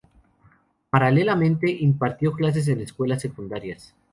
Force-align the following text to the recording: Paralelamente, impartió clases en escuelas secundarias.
Paralelamente, 0.89 1.69
impartió 1.69 2.33
clases 2.33 2.67
en 2.69 2.81
escuelas 2.81 3.21
secundarias. 3.21 3.93